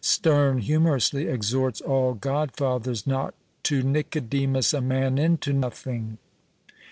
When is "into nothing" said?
5.19-6.17